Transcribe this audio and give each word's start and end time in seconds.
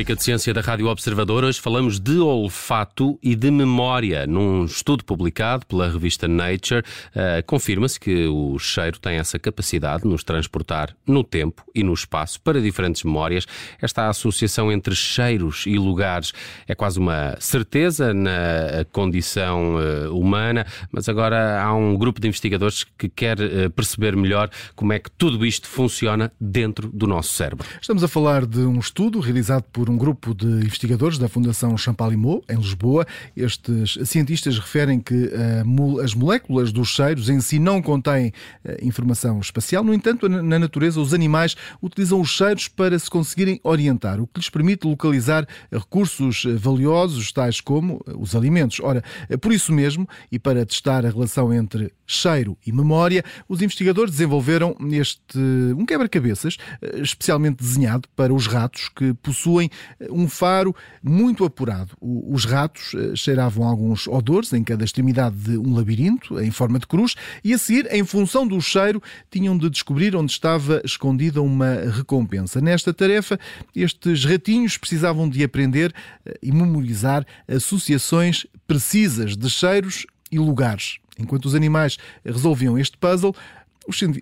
rubrica 0.00 0.16
de 0.16 0.22
ciência 0.22 0.54
da 0.54 0.62
Rádio 0.62 0.86
Observador, 0.86 1.44
hoje 1.44 1.60
falamos 1.60 2.00
de 2.00 2.18
olfato 2.18 3.18
e 3.22 3.36
de 3.36 3.50
memória. 3.50 4.26
Num 4.26 4.64
estudo 4.64 5.04
publicado 5.04 5.66
pela 5.66 5.90
revista 5.90 6.26
Nature, 6.26 6.80
uh, 6.80 7.44
confirma-se 7.46 8.00
que 8.00 8.26
o 8.26 8.58
cheiro 8.58 8.98
tem 8.98 9.16
essa 9.16 9.38
capacidade 9.38 10.04
de 10.04 10.08
nos 10.08 10.24
transportar 10.24 10.96
no 11.06 11.22
tempo 11.22 11.62
e 11.74 11.82
no 11.82 11.92
espaço 11.92 12.40
para 12.40 12.62
diferentes 12.62 13.04
memórias. 13.04 13.46
Esta 13.78 14.08
associação 14.08 14.72
entre 14.72 14.94
cheiros 14.94 15.64
e 15.66 15.76
lugares 15.76 16.32
é 16.66 16.74
quase 16.74 16.98
uma 16.98 17.36
certeza 17.38 18.14
na 18.14 18.86
condição 18.90 19.74
uh, 19.74 20.18
humana, 20.18 20.66
mas 20.90 21.10
agora 21.10 21.62
há 21.62 21.74
um 21.74 21.94
grupo 21.94 22.22
de 22.22 22.26
investigadores 22.26 22.86
que 22.96 23.10
quer 23.10 23.38
uh, 23.38 23.68
perceber 23.68 24.16
melhor 24.16 24.48
como 24.74 24.94
é 24.94 24.98
que 24.98 25.10
tudo 25.10 25.44
isto 25.44 25.68
funciona 25.68 26.32
dentro 26.40 26.88
do 26.88 27.06
nosso 27.06 27.34
cérebro. 27.34 27.66
Estamos 27.78 28.02
a 28.02 28.08
falar 28.08 28.46
de 28.46 28.60
um 28.60 28.78
estudo 28.78 29.20
realizado 29.20 29.64
por 29.64 29.89
um 29.90 29.96
grupo 29.96 30.34
de 30.34 30.46
investigadores 30.46 31.18
da 31.18 31.28
Fundação 31.28 31.76
Champalimau, 31.76 32.42
em 32.48 32.56
Lisboa. 32.56 33.06
Estes 33.36 33.98
cientistas 34.04 34.58
referem 34.58 35.00
que 35.00 35.14
uh, 35.14 36.00
as 36.00 36.14
moléculas 36.14 36.72
dos 36.72 36.88
cheiros 36.88 37.28
em 37.28 37.40
si 37.40 37.58
não 37.58 37.82
contêm 37.82 38.28
uh, 38.64 38.76
informação 38.82 39.40
espacial. 39.40 39.82
No 39.84 39.92
entanto, 39.92 40.28
na 40.28 40.58
natureza, 40.58 41.00
os 41.00 41.12
animais 41.12 41.56
utilizam 41.82 42.20
os 42.20 42.30
cheiros 42.30 42.68
para 42.68 42.98
se 42.98 43.10
conseguirem 43.10 43.60
orientar, 43.62 44.20
o 44.20 44.26
que 44.26 44.40
lhes 44.40 44.48
permite 44.48 44.86
localizar 44.86 45.46
recursos 45.72 46.44
eh, 46.46 46.52
valiosos, 46.54 47.32
tais 47.32 47.60
como 47.60 48.02
os 48.18 48.34
alimentos. 48.34 48.80
Ora, 48.80 49.02
por 49.40 49.52
isso 49.52 49.72
mesmo, 49.72 50.08
e 50.30 50.38
para 50.38 50.64
testar 50.64 51.04
a 51.04 51.10
relação 51.10 51.52
entre 51.52 51.92
cheiro 52.06 52.56
e 52.66 52.72
memória, 52.72 53.24
os 53.48 53.62
investigadores 53.62 54.12
desenvolveram 54.12 54.76
este 54.90 55.38
um 55.76 55.84
quebra-cabeças 55.84 56.56
especialmente 57.02 57.62
desenhado 57.62 58.08
para 58.14 58.32
os 58.32 58.46
ratos 58.46 58.88
que 58.88 59.12
possuem 59.14 59.68
eh, 59.68 59.70
um 60.10 60.28
faro 60.28 60.74
muito 61.02 61.44
apurado. 61.44 61.96
Os 62.00 62.44
ratos 62.44 62.92
eh, 62.94 63.14
cheiravam 63.14 63.66
alguns 63.66 64.06
odores 64.06 64.52
em 64.52 64.62
cada 64.62 64.84
extremidade 64.84 65.36
de 65.36 65.58
um 65.58 65.74
labirinto, 65.74 66.40
em 66.40 66.50
forma 66.50 66.78
de 66.78 66.86
cruz, 66.86 67.14
e 67.44 67.52
a 67.52 67.58
seguir, 67.58 67.88
em 67.92 68.04
função 68.04 68.46
do 68.46 68.60
cheiro, 68.60 69.02
tinham 69.30 69.56
de 69.56 69.68
descobrir 69.70 70.14
onde 70.16 70.32
estava 70.32 70.80
escondida 70.84 71.42
uma 71.42 71.74
recompensa. 71.90 72.60
Nesta 72.60 72.92
tarefa, 72.92 73.38
estes 73.74 74.24
ratinhos 74.24 74.76
precisavam 74.76 75.28
de 75.28 75.42
aprender 75.42 75.94
eh, 76.24 76.38
e 76.42 76.52
memorizar 76.52 77.26
associações 77.48 78.46
precisas 78.66 79.36
de 79.36 79.48
cheiros 79.50 80.06
e 80.30 80.38
lugares. 80.38 80.98
Enquanto 81.18 81.46
os 81.46 81.54
animais 81.54 81.98
resolviam 82.24 82.78
este 82.78 82.96
puzzle, 82.96 83.34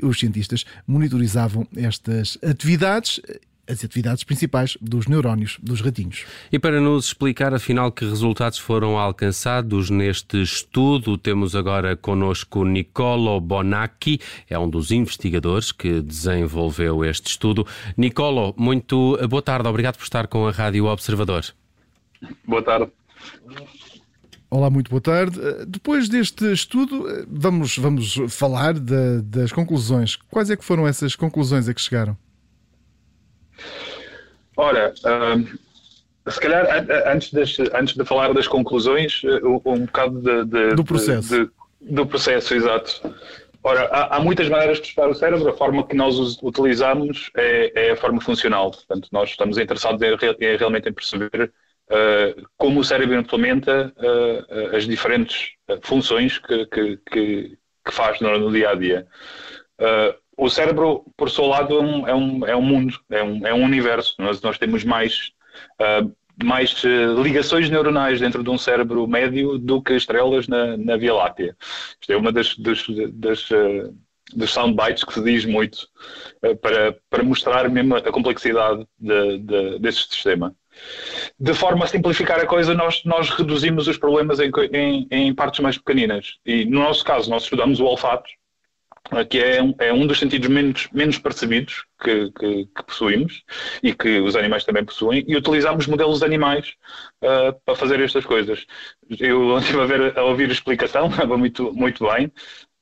os 0.02 0.18
cientistas 0.18 0.64
monitorizavam 0.86 1.66
estas 1.76 2.38
atividades 2.42 3.20
as 3.68 3.84
atividades 3.84 4.24
principais 4.24 4.76
dos 4.80 5.06
neurónios 5.06 5.58
dos 5.62 5.80
ratinhos. 5.80 6.24
E 6.50 6.58
para 6.58 6.80
nos 6.80 7.06
explicar, 7.06 7.52
afinal, 7.52 7.92
que 7.92 8.04
resultados 8.04 8.58
foram 8.58 8.98
alcançados 8.98 9.90
neste 9.90 10.40
estudo, 10.40 11.18
temos 11.18 11.54
agora 11.54 11.96
conosco 11.96 12.64
Nicolo 12.64 13.40
Bonacchi, 13.40 14.20
é 14.48 14.58
um 14.58 14.68
dos 14.68 14.90
investigadores 14.90 15.70
que 15.70 16.00
desenvolveu 16.00 17.04
este 17.04 17.28
estudo. 17.28 17.66
Nicolo, 17.96 18.54
muito 18.56 19.18
boa 19.28 19.42
tarde, 19.42 19.68
obrigado 19.68 19.96
por 19.96 20.04
estar 20.04 20.26
com 20.26 20.48
a 20.48 20.50
Rádio 20.50 20.86
Observador. 20.86 21.44
Boa 22.46 22.62
tarde. 22.62 22.90
Olá, 24.50 24.70
muito 24.70 24.88
boa 24.90 25.00
tarde. 25.00 25.38
Depois 25.66 26.08
deste 26.08 26.50
estudo, 26.50 27.04
vamos, 27.28 27.76
vamos 27.76 28.14
falar 28.30 28.72
de, 28.72 29.20
das 29.20 29.52
conclusões. 29.52 30.16
Quais 30.16 30.48
é 30.48 30.56
que 30.56 30.64
foram 30.64 30.86
essas 30.86 31.14
conclusões 31.14 31.68
a 31.68 31.74
que 31.74 31.80
chegaram? 31.82 32.16
Ora, 34.58 34.92
uh, 35.04 36.30
se 36.30 36.40
calhar 36.40 36.66
antes, 37.06 37.32
das, 37.32 37.56
antes 37.72 37.94
de 37.94 38.04
falar 38.04 38.34
das 38.34 38.48
conclusões, 38.48 39.22
eh, 39.24 39.40
um, 39.44 39.60
um 39.64 39.86
bocado 39.86 40.20
de, 40.20 40.44
de, 40.46 40.74
do 40.74 40.84
processo. 40.84 41.28
De, 41.30 41.50
do 41.80 42.04
processo, 42.04 42.54
exato. 42.54 43.14
Ora, 43.62 43.84
há, 43.84 44.16
há, 44.16 44.20
muitas 44.20 44.48
maneiras 44.48 44.78
de 44.78 44.82
testar 44.82 45.08
o 45.08 45.14
cérebro. 45.14 45.48
A 45.48 45.56
forma 45.56 45.86
que 45.86 45.94
nós 45.94 46.16
utilizamos 46.42 47.30
é, 47.36 47.88
é 47.88 47.90
a 47.92 47.96
forma 47.96 48.20
funcional. 48.20 48.72
Portanto, 48.72 49.08
nós 49.12 49.30
estamos 49.30 49.58
interessados 49.58 50.02
em, 50.02 50.44
em 50.44 50.56
realmente 50.56 50.88
em 50.88 50.92
perceber 50.92 51.52
uh, 51.90 52.48
como 52.56 52.80
o 52.80 52.84
cérebro 52.84 53.16
implementa 53.16 53.94
uh, 53.96 54.76
as 54.76 54.84
diferentes 54.86 55.52
funções 55.82 56.36
que, 56.38 56.66
que, 56.66 56.96
que, 57.10 57.58
que 57.86 57.92
faz 57.92 58.20
no, 58.20 58.36
no, 58.38 58.52
dia 58.52 58.70
a 58.70 58.74
dia. 58.74 59.06
Uh, 59.80 60.27
o 60.38 60.48
cérebro, 60.48 61.04
por 61.16 61.28
seu 61.28 61.46
lado, 61.46 61.76
é 61.76 61.80
um, 61.80 62.08
é 62.08 62.14
um, 62.14 62.46
é 62.46 62.56
um 62.56 62.62
mundo, 62.62 62.98
é 63.10 63.22
um, 63.22 63.46
é 63.48 63.52
um 63.52 63.64
universo. 63.64 64.14
Nós, 64.20 64.40
nós 64.40 64.56
temos 64.56 64.84
mais, 64.84 65.32
uh, 65.80 66.14
mais 66.42 66.84
uh, 66.84 67.20
ligações 67.20 67.68
neuronais 67.68 68.20
dentro 68.20 68.44
de 68.44 68.48
um 68.48 68.56
cérebro 68.56 69.04
médio 69.08 69.58
do 69.58 69.82
que 69.82 69.94
estrelas 69.94 70.46
na, 70.46 70.76
na 70.76 70.96
Via 70.96 71.12
Láctea. 71.12 71.56
Isto 72.00 72.12
é 72.12 72.16
uma 72.16 72.30
das, 72.30 72.56
das, 72.56 72.86
das 73.12 73.50
uh, 73.50 73.92
dos 74.34 74.50
soundbites 74.50 75.04
que 75.04 75.14
se 75.14 75.22
diz 75.22 75.44
muito 75.46 75.88
para, 76.60 76.94
para 77.08 77.22
mostrar 77.24 77.68
mesmo 77.70 77.96
a 77.96 78.12
complexidade 78.12 78.86
de, 78.98 79.38
de, 79.38 79.78
desse 79.78 80.02
sistema. 80.02 80.54
De 81.40 81.54
forma 81.54 81.84
a 81.84 81.88
simplificar 81.88 82.38
a 82.38 82.46
coisa, 82.46 82.74
nós, 82.74 83.02
nós 83.04 83.30
reduzimos 83.30 83.88
os 83.88 83.96
problemas 83.96 84.38
em, 84.38 84.50
em, 84.72 85.08
em 85.10 85.34
partes 85.34 85.60
mais 85.60 85.78
pequeninas. 85.78 86.34
E 86.44 86.66
no 86.66 86.80
nosso 86.80 87.02
caso, 87.04 87.30
nós 87.30 87.44
estudamos 87.44 87.80
o 87.80 87.86
olfato, 87.86 88.28
que 89.28 89.38
é 89.38 89.62
um, 89.62 89.74
é 89.78 89.92
um 89.92 90.06
dos 90.06 90.18
sentidos 90.18 90.48
menos, 90.48 90.88
menos 90.92 91.18
percebidos 91.18 91.84
que, 92.02 92.30
que, 92.32 92.66
que, 92.66 92.82
possuímos 92.86 93.42
e 93.82 93.94
que 93.94 94.20
os 94.20 94.36
animais 94.36 94.64
também 94.64 94.84
possuem, 94.84 95.24
e 95.26 95.36
utilizamos 95.36 95.86
modelos 95.86 96.20
de 96.20 96.26
animais 96.26 96.74
uh, 97.22 97.58
para 97.64 97.74
fazer 97.74 98.00
estas 98.00 98.24
coisas. 98.24 98.66
Eu 99.18 99.58
estive 99.58 99.80
a, 99.80 99.86
ver, 99.86 100.18
a 100.18 100.24
ouvir 100.24 100.48
a 100.48 100.52
explicação, 100.52 101.08
estava 101.10 101.36
muito, 101.36 101.72
muito 101.72 102.06
bem. 102.06 102.26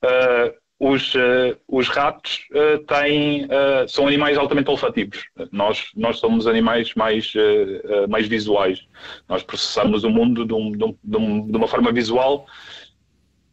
Uh, 0.03 0.53
os, 0.79 1.15
uh, 1.15 1.57
os 1.67 1.87
ratos 1.87 2.41
têm, 2.87 3.47
são 3.87 4.05
animais 4.05 4.37
altamente 4.37 4.69
olfativos. 4.69 5.23
Nós, 5.51 5.87
nós 5.95 6.19
somos 6.19 6.45
animais 6.45 6.93
mais, 6.93 7.33
mais 8.07 8.27
visuais. 8.27 8.85
Nós 9.27 9.41
processamos 9.41 10.03
o 10.03 10.09
mundo 10.11 10.45
de, 10.45 10.53
um, 10.53 10.71
de, 10.71 11.17
um, 11.17 11.47
de 11.47 11.57
uma 11.57 11.67
forma 11.67 11.91
visual 11.91 12.45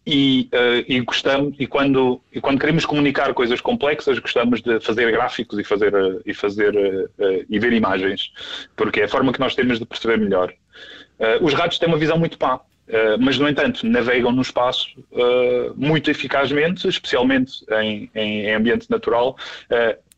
e, 0.07 0.51
uh, 0.53 0.85
e, 0.87 1.01
gostamos 1.01 1.55
e 1.59 1.67
quando 1.67 2.21
e 2.33 2.41
quando 2.41 2.59
queremos 2.61 2.85
comunicar 2.85 3.33
coisas 3.33 3.61
complexas 3.61 4.19
gostamos 4.19 4.61
de 4.61 4.79
fazer 4.81 5.11
gráficos 5.11 5.59
e 5.59 5.65
fazer 5.65 5.95
uh, 5.95 6.21
e 6.27 6.35
fazer 6.35 6.75
uh, 6.75 7.47
e 7.49 7.59
ver 7.59 7.73
imagens 7.73 8.31
porque 8.77 9.01
é 9.01 9.05
a 9.05 9.09
forma 9.09 9.33
que 9.33 9.41
nós 9.41 9.55
temos 9.55 9.79
de 9.79 9.87
perceber 9.87 10.19
melhor. 10.19 10.53
Os 11.41 11.55
ratos 11.55 11.79
têm 11.79 11.89
uma 11.89 11.97
visão 11.97 12.19
muito 12.19 12.37
pá 12.37 12.61
mas 13.21 13.39
no 13.39 13.49
entanto 13.49 13.87
navegam 13.87 14.33
no 14.33 14.43
espaço 14.43 14.89
muito 15.77 16.11
eficazmente 16.11 16.89
especialmente 16.89 17.65
em, 17.81 18.11
em, 18.15 18.47
em 18.47 18.55
ambiente 18.55 18.91
natural 18.91 19.37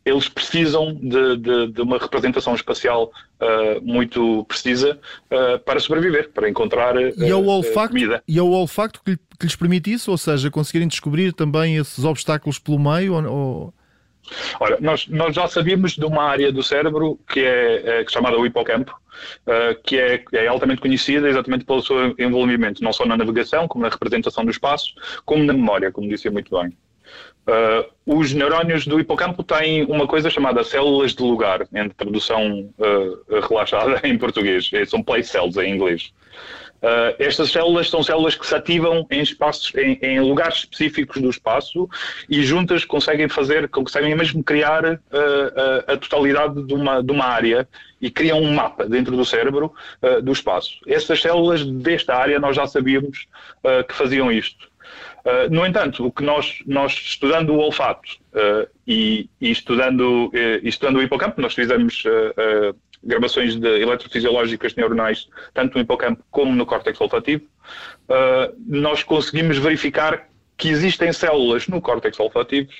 eles 0.06 0.28
precisam 0.28 0.94
de, 0.94 1.36
de, 1.36 1.72
de, 1.72 1.82
uma 1.82 1.98
representação 1.98 2.54
espacial 2.54 3.10
uh, 3.40 3.82
muito 3.82 4.44
precisa 4.44 5.00
uh, 5.32 5.58
para 5.64 5.80
sobreviver, 5.80 6.30
para 6.30 6.48
encontrar 6.48 6.96
uh, 6.96 7.12
e 7.18 7.28
é 7.28 7.34
olfacto, 7.34 7.88
comida. 7.88 8.22
E 8.28 8.38
é 8.38 8.42
o 8.42 8.52
olfacto 8.52 9.02
que, 9.04 9.16
que, 9.16 9.44
lhes 9.44 9.56
permite 9.56 9.92
isso? 9.92 10.12
Ou 10.12 10.16
seja, 10.16 10.48
conseguirem 10.48 10.86
descobrir 10.86 11.32
também 11.32 11.76
esses 11.76 12.04
obstáculos 12.04 12.56
pelo 12.56 12.78
meio? 12.78 13.14
Ou... 13.28 13.74
Ora, 14.60 14.78
nós, 14.80 15.08
nós 15.08 15.34
já 15.34 15.48
sabíamos 15.48 15.96
de 15.96 16.04
uma 16.04 16.22
área 16.22 16.52
do 16.52 16.62
cérebro 16.62 17.18
que 17.28 17.40
é, 17.40 18.02
é 18.02 18.08
chamada 18.08 18.38
o 18.38 18.46
hipocampo, 18.46 18.96
que 19.84 19.98
é, 19.98 20.24
é, 20.32 20.46
altamente 20.46 20.80
conhecida 20.80 21.28
exatamente 21.28 21.64
pelo 21.64 21.82
seu 21.82 22.14
envolvimento, 22.18 22.82
não 22.82 22.92
só 22.92 23.04
na 23.04 23.16
navegação, 23.16 23.66
como 23.66 23.82
na 23.84 23.90
representação 23.90 24.44
do 24.44 24.50
espaço, 24.50 24.94
como 25.24 25.42
na 25.44 25.52
memória, 25.52 25.90
como 25.90 26.08
disse 26.08 26.30
muito 26.30 26.56
bem. 26.60 26.76
Uh, 27.46 27.88
os 28.04 28.32
neurónios 28.32 28.86
do 28.86 28.98
hipocampo 28.98 29.44
têm 29.44 29.84
uma 29.84 30.06
coisa 30.06 30.28
chamada 30.28 30.64
células 30.64 31.14
de 31.14 31.22
lugar, 31.22 31.66
em 31.72 31.88
tradução 31.90 32.68
uh, 32.78 33.40
relaxada 33.48 34.00
em 34.06 34.18
português. 34.18 34.68
É, 34.72 34.84
são 34.84 35.02
place 35.02 35.28
cells 35.28 35.56
em 35.56 35.74
inglês. 35.74 36.12
Uh, 36.76 37.16
estas 37.18 37.50
células 37.50 37.88
são 37.88 38.02
células 38.02 38.34
que 38.34 38.46
se 38.46 38.54
ativam 38.54 39.06
em 39.10 39.20
espaços, 39.20 39.72
em, 39.74 39.98
em, 40.02 40.20
lugares 40.20 40.58
específicos 40.58 41.22
do 41.22 41.30
espaço 41.30 41.88
e 42.28 42.42
juntas 42.44 42.84
conseguem 42.84 43.28
fazer, 43.28 43.68
conseguem 43.68 44.14
mesmo 44.14 44.44
criar 44.44 44.84
uh, 44.84 44.96
uh, 44.96 45.92
a 45.92 45.96
totalidade 45.96 46.62
de 46.62 46.74
uma, 46.74 47.02
de 47.02 47.10
uma 47.10 47.24
área 47.24 47.66
e 48.00 48.10
criam 48.10 48.40
um 48.40 48.52
mapa 48.52 48.86
dentro 48.86 49.16
do 49.16 49.24
cérebro 49.24 49.72
do 50.22 50.30
espaço. 50.30 50.78
Essas 50.86 51.20
células 51.20 51.64
desta 51.64 52.14
área 52.14 52.38
nós 52.38 52.54
já 52.54 52.66
sabíamos 52.66 53.26
que 53.88 53.94
faziam 53.94 54.30
isto. 54.30 54.68
Uh, 55.26 55.52
no 55.52 55.66
entanto, 55.66 56.06
o 56.06 56.12
que 56.12 56.22
nós, 56.22 56.62
nós 56.64 56.92
estudando 56.92 57.50
o 57.50 57.58
olfato 57.58 58.08
uh, 58.32 58.70
e, 58.86 59.28
e, 59.40 59.50
estudando, 59.50 60.28
uh, 60.28 60.32
e 60.62 60.68
estudando 60.68 60.98
o 60.98 61.02
hipocampo, 61.02 61.40
nós 61.40 61.52
fizemos 61.52 62.04
gravações 63.02 63.56
de 63.56 63.68
eletrofisiológicas 63.80 64.76
neuronais, 64.76 65.28
tanto 65.52 65.74
no 65.74 65.80
hipocampo 65.80 66.24
como 66.30 66.54
no 66.54 66.64
córtex 66.64 67.00
olfativo, 67.00 67.44
nós 68.66 69.04
conseguimos 69.04 69.58
verificar 69.58 70.26
que 70.56 70.68
existem 70.68 71.12
células 71.12 71.68
no 71.68 71.80
córtex 71.80 72.18
olfativo 72.18 72.70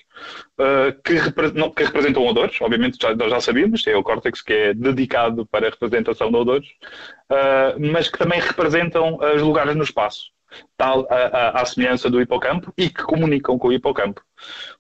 uh, 0.59 0.99
que, 1.05 1.15
repre 1.15 1.53
não, 1.53 1.71
que, 1.71 1.85
representam 1.85 2.27
odores, 2.27 2.59
obviamente 2.61 2.99
já, 3.01 3.15
nós 3.15 3.31
já 3.31 3.41
sabíamos, 3.41 3.87
é 3.87 3.95
o 3.97 4.03
córtex 4.03 4.41
que 4.41 4.53
é 4.53 4.75
dedicado 4.75 5.45
para 5.47 5.67
a 5.67 5.71
representação 5.71 6.31
de 6.31 6.37
odores, 6.37 6.69
uh, 7.31 7.79
mas 7.93 8.09
que 8.09 8.19
também 8.19 8.41
representam 8.41 9.19
os 9.35 9.43
lugares 9.43 9.77
no 9.77 9.85
espaço, 9.85 10.31
tal 10.77 11.07
à 11.11 11.65
semelhança 11.65 12.11
do 12.11 12.21
hipocampo 12.21 12.73
e 12.77 12.89
que 12.89 13.03
comunicam 13.03 13.59
com 13.59 13.69
o 13.69 13.73
hipocampo. 13.73 14.23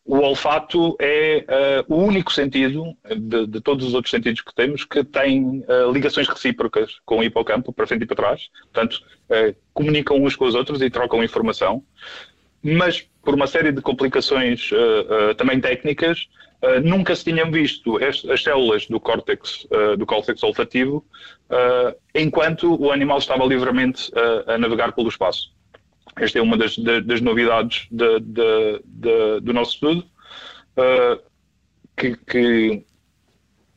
O 0.05 0.19
olfato 0.19 0.97
é 1.01 1.45
uh, 1.89 1.95
o 1.95 1.99
único 1.99 2.33
sentido 2.33 2.97
de, 3.05 3.47
de, 3.47 3.61
todos 3.61 3.87
os 3.87 3.95
outros 3.95 4.11
sentidos 4.11 4.41
que 4.41 4.55
temos 4.55 4.85
que 4.85 5.03
tem 5.03 5.65
uh, 5.69 5.91
ligações 5.93 6.29
recíprocas 6.29 7.01
com 7.05 7.19
o 7.19 7.25
hipocampo, 7.25 7.73
para 7.73 7.87
frente 7.87 8.03
e 8.03 8.07
para 8.07 8.17
trás. 8.17 8.49
Portanto, 8.73 9.03
uh, 9.31 9.57
comunicam 9.73 10.23
uns 10.23 10.37
com 10.37 10.45
os 10.45 10.55
outros 10.55 10.81
e 10.81 10.91
trocam 10.91 11.25
informação 11.25 11.83
mas 12.63 13.09
por 13.23 13.35
uma 13.35 13.47
série 13.47 13.71
de 13.71 13.81
complicações 13.81 14.71
também 15.37 15.61
técnicas, 15.61 16.27
nunca 16.83 17.15
se 17.15 17.23
tinham 17.23 17.49
visto 17.49 17.97
as 18.03 18.43
células 18.43 18.87
do 18.89 18.99
córtex, 18.99 19.69
do 19.97 20.05
córtex 20.05 20.43
olfativo 20.43 21.05
enquanto 22.13 22.75
o 22.83 22.91
animal 22.91 23.19
estava 23.19 23.45
livremente 23.45 24.11
a 24.49 24.59
navegar 24.59 24.93
pelo 24.93 25.09
espaço. 25.09 25.56
Esta 26.15 26.39
é 26.39 26.43
uma 26.43 26.57
das, 26.57 26.77
das 26.79 27.21
novidades 27.21 27.89
de, 27.91 28.21
de, 28.21 28.83
de, 28.85 29.41
do 29.41 29.53
nosso 29.53 29.75
estudo, 29.75 30.07
que, 31.97 32.17
que, 32.17 32.85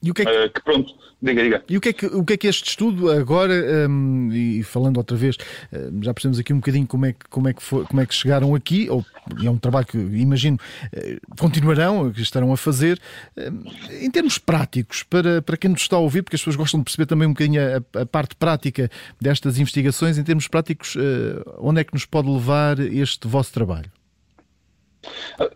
e 0.02 0.12
o 0.12 0.14
que, 0.14 0.22
é 0.22 0.26
que... 0.26 0.50
que 0.50 0.64
pronto, 0.64 0.94
Diga, 1.22 1.44
diga. 1.44 1.64
E 1.68 1.76
o 1.76 1.82
que 1.82 1.90
é 1.90 1.94
que, 1.94 2.06
o 2.06 2.24
que, 2.24 2.34
é 2.34 2.38
que 2.38 2.48
este 2.48 2.70
estudo 2.70 3.12
agora, 3.12 3.54
um, 3.90 4.32
e 4.32 4.64
falando 4.64 4.98
outra 4.98 5.18
vez, 5.18 5.36
um, 5.74 6.02
já 6.02 6.14
percebemos 6.14 6.40
aqui 6.40 6.54
um 6.54 6.60
bocadinho 6.60 6.88
como 6.88 7.06
é 7.06 7.12
que, 7.12 7.28
como 7.30 7.50
é 7.50 7.54
que, 7.54 7.62
foi, 7.62 7.84
como 7.84 8.00
é 8.00 8.06
que 8.06 8.16
chegaram 8.16 8.56
aqui, 8.56 8.90
ou 8.90 9.06
é 9.44 9.50
um 9.50 9.58
trabalho 9.58 9.86
que 9.86 9.98
imagino 9.98 10.58
eh, 10.94 11.18
continuarão, 11.38 12.10
que 12.10 12.22
estarão 12.22 12.54
a 12.54 12.58
fazer, 12.58 12.98
um, 13.38 13.64
em 14.02 14.10
termos 14.10 14.38
práticos, 14.38 15.04
para, 15.04 15.42
para 15.42 15.58
quem 15.58 15.72
nos 15.72 15.82
está 15.82 15.98
a 15.98 16.00
ouvir, 16.00 16.24
porque 16.24 16.38
as 16.38 16.42
pessoas 16.42 16.56
gostam 16.56 16.80
de 16.80 16.86
perceber 16.86 17.06
também 17.06 17.28
um 17.28 17.34
bocadinho 17.34 17.62
a, 17.62 18.02
a 18.02 18.06
parte 18.06 18.34
prática 18.38 18.90
destas 19.20 19.60
investigações, 19.60 20.18
em 20.18 20.24
termos 20.24 20.48
práticos, 20.48 20.96
uh, 20.96 21.58
onde 21.60 21.82
é 21.82 21.84
que 21.84 21.94
nos 21.94 22.06
pode 22.06 22.30
levar 22.30 22.80
este 22.80 23.28
vosso 23.28 23.52
trabalho? 23.52 23.92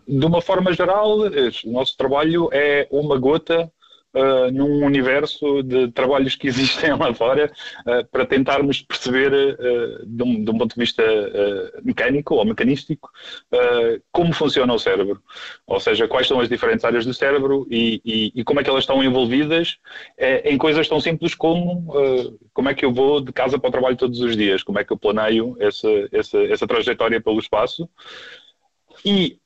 De 0.06 0.26
uma 0.26 0.42
forma 0.42 0.74
geral, 0.74 1.20
o 1.20 1.72
nosso 1.72 1.96
trabalho 1.96 2.50
é 2.52 2.86
uma 2.90 3.18
gota 3.18 3.70
uh, 4.14 4.50
num 4.52 4.84
universo 4.84 5.62
de 5.62 5.90
trabalhos 5.92 6.36
que 6.36 6.46
existem 6.46 6.90
lá 6.96 7.12
fora 7.12 7.52
uh, 7.86 8.06
para 8.10 8.24
tentarmos 8.24 8.82
perceber, 8.82 9.32
uh, 9.32 10.06
de, 10.06 10.22
um, 10.22 10.44
de, 10.44 10.50
um, 10.50 10.58
ponto 10.58 10.74
de 10.74 10.80
vista 10.80 11.02
mecânico 11.82 12.34
ou 12.34 12.44
mecanístico, 12.44 13.10
como 14.12 14.32
funciona 14.32 14.72
o 14.72 14.78
cérebro. 14.78 15.22
Ou 15.66 15.80
seja, 15.80 16.08
quais 16.08 16.26
são 16.26 16.40
as 16.40 16.48
diferentes 16.48 16.84
áreas 16.84 17.04
do 17.04 17.14
cérebro 17.14 17.66
e, 17.70 18.00
e, 18.04 18.32
e 18.34 18.44
como 18.44 18.60
é 18.60 18.64
que 18.64 18.70
elas 18.70 18.84
estão 18.84 19.02
envolvidas 19.02 19.78
em 20.44 20.56
coisas 20.56 20.88
tão 20.88 21.00
simples 21.00 21.34
como 21.34 21.92
como 22.52 22.68
é 22.68 22.74
que 22.74 22.84
eu 22.84 22.92
vou 22.92 23.20
de 23.20 23.32
casa 23.32 23.58
para 23.58 23.68
o 23.68 23.72
trabalho 23.72 23.96
todos 23.96 24.20
os 24.20 24.36
dias, 24.36 24.62
como 24.62 24.78
é 24.78 24.84
que 24.84 24.92
eu 24.92 24.96
planeio 24.96 25.56
essa, 25.58 25.88
essa, 26.12 26.38
essa 26.44 26.66
trajetória 26.66 27.20
pelo 27.20 27.40
espaço. 27.40 27.88
E 29.04 29.38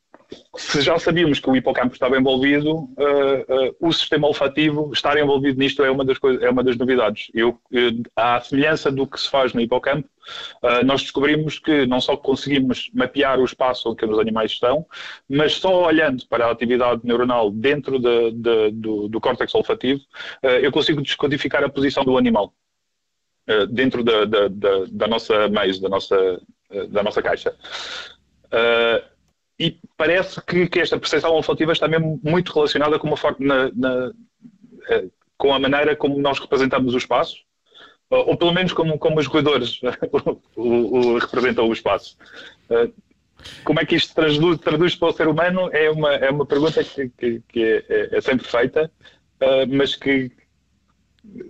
se 0.56 0.82
já 0.82 0.98
sabíamos 0.98 1.40
que 1.40 1.48
o 1.48 1.56
hipocampo 1.56 1.94
estava 1.94 2.18
envolvido, 2.18 2.74
uh, 2.74 3.70
uh, 3.70 3.76
o 3.80 3.92
sistema 3.92 4.26
olfativo 4.26 4.90
estar 4.92 5.16
envolvido 5.16 5.58
nisto 5.58 5.82
é 5.82 5.90
uma 5.90 6.04
das, 6.04 6.18
coisas, 6.18 6.42
é 6.42 6.50
uma 6.50 6.62
das 6.62 6.76
novidades. 6.76 7.30
Eu, 7.32 7.58
eu, 7.70 7.92
à 8.14 8.40
semelhança 8.40 8.92
do 8.92 9.06
que 9.06 9.18
se 9.18 9.30
faz 9.30 9.54
no 9.54 9.60
hipocampo, 9.60 10.08
uh, 10.62 10.84
nós 10.84 11.02
descobrimos 11.02 11.58
que 11.58 11.86
não 11.86 12.00
só 12.00 12.16
conseguimos 12.16 12.90
mapear 12.92 13.40
o 13.40 13.44
espaço 13.44 13.88
onde 13.90 14.04
os 14.04 14.18
animais 14.18 14.52
estão, 14.52 14.84
mas 15.28 15.54
só 15.54 15.86
olhando 15.86 16.26
para 16.26 16.46
a 16.46 16.50
atividade 16.50 17.00
neuronal 17.04 17.50
dentro 17.50 17.98
de, 17.98 18.32
de, 18.32 18.70
do, 18.72 19.08
do 19.08 19.20
córtex 19.20 19.54
olfativo, 19.54 20.00
eu 20.62 20.70
consigo 20.70 21.00
descodificar 21.00 21.64
a 21.64 21.68
posição 21.68 22.04
do 22.04 22.18
animal 22.18 22.52
dentro 23.70 24.04
da, 24.04 24.24
da, 24.24 24.48
da, 24.48 24.84
da, 24.90 25.08
nossa 25.08 25.48
maze, 25.48 25.80
da 25.80 25.88
nossa, 25.88 26.40
da 26.90 27.02
nossa 27.02 27.22
caixa. 27.22 27.54
Uh, 28.46 29.17
e 29.58 29.76
parece 29.96 30.40
que, 30.42 30.68
que, 30.68 30.80
esta 30.80 30.98
percepção 30.98 31.32
olfativa 31.32 31.72
está 31.72 31.88
mesmo 31.88 32.20
muito 32.22 32.52
relacionada 32.52 32.98
com, 32.98 33.08
uma 33.08 33.16
forma, 33.16 33.38
na, 33.40 33.70
na, 33.74 34.12
eh, 34.88 35.06
com 35.36 35.52
a 35.52 35.58
maneira 35.58 35.96
como 35.96 36.18
nós 36.20 36.38
representamos 36.38 36.94
o 36.94 36.98
espaço, 36.98 37.36
ou, 38.10 38.36
pelo 38.36 38.52
menos 38.52 38.72
como, 38.72 38.98
como 38.98 39.18
os 39.18 39.26
roedores 39.26 39.80
o, 40.56 41.18
representam 41.18 41.68
o 41.68 41.72
espaço. 41.72 42.16
Eh, 42.70 42.90
como 43.64 43.80
é 43.80 43.84
que 43.84 43.96
isto 43.96 44.14
traduz, 44.14 44.58
traduz 44.58 44.94
para 44.94 45.08
o 45.08 45.12
ser 45.12 45.28
humano 45.28 45.68
é 45.72 45.90
uma, 45.90 46.14
é 46.14 46.30
uma 46.30 46.46
pergunta 46.46 46.82
que, 46.82 47.08
que, 47.10 47.42
que 47.48 47.62
é, 47.62 47.84
é, 47.88 48.16
é, 48.18 48.20
sempre 48.20 48.46
feita, 48.46 48.90
eh, 49.40 49.66
mas 49.66 49.94
que 49.94 50.30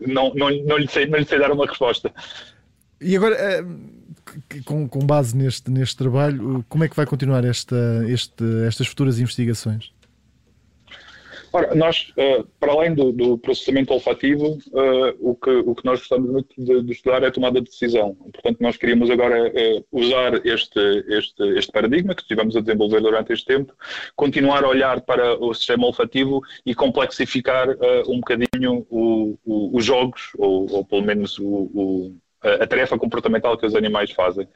não, 0.00 0.32
não, 0.34 0.50
não, 0.50 0.78
lhe 0.78 0.88
sei, 0.88 1.06
não 1.06 1.18
lhe 1.18 1.24
sei 1.24 1.38
dar 1.38 1.52
uma 1.52 1.66
resposta. 1.66 2.12
E 3.00 3.16
agora 3.16 3.36
com, 4.64 4.88
com 4.88 5.00
base 5.00 5.36
neste, 5.36 5.70
neste 5.70 5.96
trabalho, 5.96 6.64
como 6.68 6.84
é 6.84 6.88
que 6.88 6.96
vai 6.96 7.06
continuar 7.06 7.44
esta, 7.44 8.04
este, 8.06 8.44
estas 8.66 8.86
futuras 8.86 9.18
investigações? 9.18 9.92
Ora, 11.52 11.74
nós, 11.74 12.12
uh, 12.16 12.46
para 12.60 12.72
além 12.72 12.94
do, 12.94 13.10
do 13.10 13.38
processamento 13.38 13.92
olfativo, 13.92 14.58
uh, 14.68 15.16
o, 15.18 15.34
que, 15.34 15.50
o 15.50 15.74
que 15.74 15.84
nós 15.84 16.00
gostamos 16.00 16.30
muito 16.30 16.54
de, 16.56 16.82
de, 16.82 16.92
estudar 16.92 17.22
é 17.22 17.28
a 17.28 17.30
tomada 17.30 17.60
de 17.60 17.70
decisão. 17.70 18.14
Portanto, 18.14 18.58
nós 18.60 18.76
queríamos 18.76 19.10
agora 19.10 19.48
uh, 19.48 19.84
usar 19.90 20.46
este, 20.46 20.78
este, 21.08 21.42
este 21.58 21.72
paradigma 21.72 22.14
que 22.14 22.22
estivemos 22.22 22.54
a 22.56 22.60
desenvolver 22.60 23.00
durante 23.00 23.32
este 23.32 23.46
tempo, 23.46 23.72
continuar 24.14 24.62
a 24.64 24.68
olhar 24.68 25.00
para 25.00 25.42
o 25.42 25.54
sistema 25.54 25.86
olfativo 25.86 26.42
e 26.66 26.74
complexificar 26.74 27.68
um 28.06 28.20
bocadinho 28.20 28.86
os 28.90 29.84
jogos, 29.84 30.30
ou, 30.36 30.70
ou 30.70 30.84
pelo 30.84 31.02
menos 31.02 31.38
o, 31.38 32.14
a 32.42 32.66
tarefa 32.66 32.98
comportamental 32.98 33.56
que 33.56 33.66
os 33.66 33.74
animais 33.74 34.10
fazem. 34.12 34.48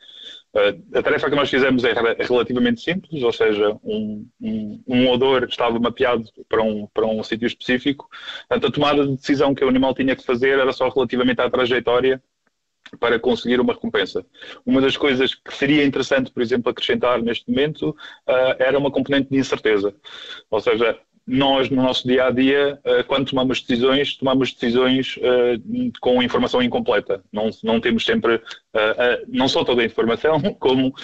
A 0.94 1.02
tarefa 1.02 1.30
que 1.30 1.36
nós 1.36 1.48
fizemos 1.50 1.82
é 1.84 1.92
relativamente 2.20 2.80
simples, 2.80 3.22
ou 3.22 3.32
seja, 3.32 3.76
um, 3.82 4.28
um, 4.40 4.82
um 4.86 5.08
odor 5.08 5.44
estava 5.44 5.78
mapeado 5.78 6.24
para 6.48 6.62
um, 6.62 6.86
para 6.92 7.06
um 7.06 7.22
sítio 7.22 7.46
específico. 7.46 8.08
Portanto, 8.48 8.66
a 8.66 8.72
tomada 8.72 9.06
de 9.06 9.16
decisão 9.16 9.54
que 9.54 9.64
o 9.64 9.68
animal 9.68 9.94
tinha 9.94 10.14
que 10.14 10.24
fazer 10.24 10.58
era 10.58 10.72
só 10.72 10.88
relativamente 10.88 11.40
à 11.40 11.50
trajetória 11.50 12.22
para 12.98 13.18
conseguir 13.18 13.60
uma 13.60 13.72
recompensa. 13.72 14.24
Uma 14.66 14.80
das 14.80 14.96
coisas 14.96 15.34
que 15.34 15.54
seria 15.54 15.84
interessante, 15.84 16.30
por 16.30 16.42
exemplo, 16.42 16.70
acrescentar 16.70 17.22
neste 17.22 17.48
momento 17.50 17.90
uh, 17.90 18.54
era 18.58 18.78
uma 18.78 18.90
componente 18.90 19.30
de 19.30 19.38
incerteza. 19.38 19.94
Ou 20.50 20.60
seja, 20.60 20.98
nós, 21.26 21.70
no 21.70 21.82
nosso 21.82 22.06
dia 22.06 22.26
a 22.26 22.30
dia, 22.30 22.80
eh, 22.84 23.02
quando 23.04 23.30
tomamos 23.30 23.60
decisões, 23.60 24.16
tomamos 24.16 24.52
decisões 24.52 25.18
eh, 25.22 25.56
com 26.00 26.22
informação 26.22 26.62
incompleta. 26.62 27.22
Não, 27.32 27.50
não 27.62 27.80
temos 27.80 28.04
sempre, 28.04 28.40
eh, 28.74 29.24
não 29.28 29.48
só 29.48 29.64
toda 29.64 29.82
a 29.82 29.84
informação, 29.84 30.40
como 30.58 30.94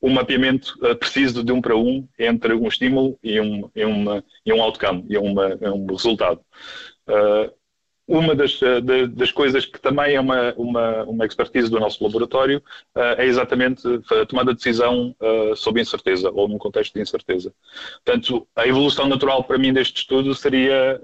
o 0.00 0.08
mapeamento 0.08 0.78
preciso 0.98 1.44
de 1.44 1.52
um 1.52 1.60
para 1.60 1.76
um 1.76 2.08
entre 2.18 2.54
um 2.54 2.66
estímulo 2.66 3.18
e 3.22 3.38
um, 3.38 3.70
e 3.76 3.84
uma, 3.84 4.24
e 4.46 4.52
um 4.52 4.62
outcome, 4.62 5.04
e 5.10 5.18
uma, 5.18 5.58
um 5.60 5.84
resultado 5.86 6.40
uma 8.06 8.34
das, 8.34 8.60
eh, 8.62 8.80
das 9.06 9.30
coisas 9.30 9.64
que 9.64 9.80
também 9.80 10.14
é 10.14 10.20
uma, 10.20 10.52
uma, 10.54 11.04
uma 11.04 11.26
expertise 11.26 11.70
do 11.70 11.78
nosso 11.78 12.02
laboratório 12.02 12.62
uh, 12.96 13.00
é 13.16 13.26
exatamente 13.26 13.82
a 14.10 14.26
tomada 14.26 14.50
de 14.52 14.56
decisão 14.56 15.14
uh, 15.20 15.54
sob 15.54 15.80
incerteza 15.80 16.30
ou 16.30 16.48
num 16.48 16.58
contexto 16.58 16.94
de 16.94 17.00
incerteza. 17.00 17.54
Portanto, 18.04 18.46
a 18.56 18.66
evolução 18.66 19.06
natural 19.06 19.44
para 19.44 19.56
mim 19.56 19.72
deste 19.72 19.98
estudo 19.98 20.34
seria 20.34 21.00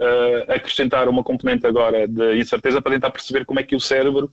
acrescentar 0.48 1.08
uma 1.08 1.22
componente 1.22 1.66
agora 1.66 2.06
de 2.06 2.38
incerteza 2.38 2.82
para 2.82 2.92
tentar 2.92 3.10
perceber 3.10 3.44
como 3.44 3.60
é 3.60 3.62
que 3.62 3.76
o 3.76 3.80
cérebro 3.80 4.32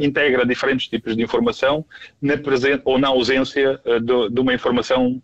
integra 0.00 0.44
diferentes 0.44 0.88
tipos 0.88 1.16
de 1.16 1.22
informação 1.22 1.84
na 2.20 2.36
presente 2.36 2.82
ou 2.84 2.98
na 2.98 3.08
ausência 3.08 3.80
de, 4.30 4.40
uma 4.40 4.54
informação 4.54 5.20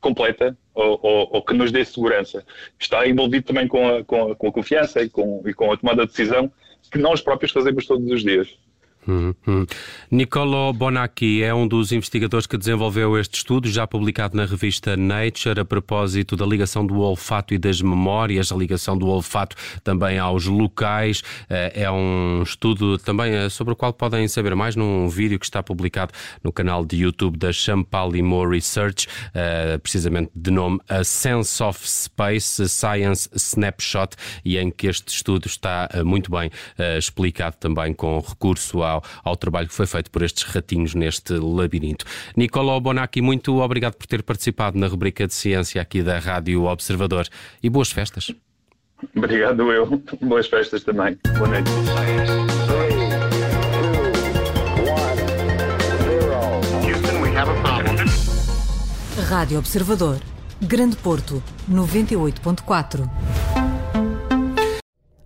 completa 0.00 0.56
ou, 0.74 0.98
ou, 1.02 1.28
ou, 1.32 1.42
que 1.42 1.54
nos 1.54 1.70
dê 1.70 1.84
segurança. 1.84 2.44
Está 2.78 3.06
envolvido 3.06 3.46
também 3.46 3.68
com 3.68 3.88
a, 3.88 4.04
com 4.04 4.32
a, 4.32 4.36
com 4.36 4.48
a 4.48 4.52
confiança 4.52 5.02
e 5.02 5.08
com, 5.08 5.42
e 5.46 5.52
com 5.52 5.72
a 5.72 5.76
tomada 5.76 6.02
de 6.02 6.10
decisão 6.10 6.50
que 6.90 6.98
nós 6.98 7.20
próprios 7.20 7.52
fazemos 7.52 7.86
todos 7.86 8.10
os 8.10 8.22
dias. 8.22 8.58
Uhum. 9.06 9.66
Nicolo 10.10 10.72
Bonacci 10.72 11.42
é 11.42 11.52
um 11.52 11.66
dos 11.66 11.90
investigadores 11.90 12.46
que 12.46 12.56
desenvolveu 12.56 13.18
este 13.18 13.38
estudo, 13.38 13.68
já 13.68 13.84
publicado 13.84 14.36
na 14.36 14.44
revista 14.44 14.96
Nature, 14.96 15.60
a 15.60 15.64
propósito 15.64 16.36
da 16.36 16.46
ligação 16.46 16.86
do 16.86 17.00
olfato 17.00 17.52
e 17.52 17.58
das 17.58 17.82
memórias, 17.82 18.52
a 18.52 18.56
ligação 18.56 18.96
do 18.96 19.08
olfato 19.08 19.56
também 19.82 20.18
aos 20.18 20.46
locais. 20.46 21.22
Eh, 21.50 21.82
é 21.82 21.90
um 21.90 22.42
estudo 22.44 22.96
também 22.96 23.32
eh, 23.34 23.48
sobre 23.48 23.72
o 23.72 23.76
qual 23.76 23.92
podem 23.92 24.28
saber 24.28 24.54
mais 24.54 24.76
num 24.76 25.08
vídeo 25.08 25.38
que 25.38 25.46
está 25.46 25.62
publicado 25.62 26.12
no 26.42 26.52
canal 26.52 26.84
de 26.84 26.96
YouTube 26.98 27.36
da 27.36 27.52
Champalimaud 27.52 28.54
Research, 28.54 29.08
eh, 29.34 29.78
precisamente 29.78 30.30
de 30.34 30.50
nome 30.52 30.78
A 30.88 31.02
Sense 31.02 31.60
of 31.60 31.80
Space 31.88 32.68
Science 32.68 33.28
Snapshot, 33.34 34.14
e 34.44 34.58
em 34.58 34.70
que 34.70 34.86
este 34.86 35.08
estudo 35.08 35.46
está 35.46 35.88
muito 36.04 36.30
bem 36.30 36.50
explicado 36.98 37.56
também 37.58 37.92
com 37.92 38.20
recurso 38.20 38.82
a 38.82 38.91
ao, 38.92 39.02
ao 39.24 39.36
trabalho 39.36 39.68
que 39.68 39.74
foi 39.74 39.86
feito 39.86 40.10
por 40.10 40.22
estes 40.22 40.44
ratinhos 40.44 40.94
neste 40.94 41.34
labirinto. 41.34 42.04
Nicolau 42.36 42.80
Bonacci, 42.80 43.20
muito 43.20 43.60
obrigado 43.60 43.94
por 43.94 44.06
ter 44.06 44.22
participado 44.22 44.78
na 44.78 44.86
rubrica 44.86 45.26
de 45.26 45.34
ciência 45.34 45.80
aqui 45.80 46.02
da 46.02 46.18
Rádio 46.18 46.64
Observador 46.64 47.26
e 47.62 47.68
boas 47.68 47.90
festas. 47.90 48.32
Obrigado, 49.16 49.72
eu. 49.72 50.02
Boas 50.20 50.46
festas 50.46 50.84
também. 50.84 51.18
Boa 51.36 51.48
noite. 51.48 51.70
Rádio 59.28 59.58
Observador. 59.58 60.18
Grande 60.60 60.96
Porto, 60.96 61.42
98.4. 61.70 63.41